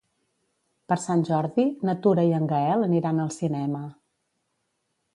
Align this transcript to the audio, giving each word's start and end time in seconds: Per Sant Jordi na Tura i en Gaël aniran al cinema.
Per 0.91 0.97
Sant 1.03 1.21
Jordi 1.27 1.67
na 1.89 1.95
Tura 2.07 2.25
i 2.31 2.35
en 2.39 2.51
Gaël 2.55 2.89
aniran 2.91 3.25
al 3.27 3.33
cinema. 3.39 3.87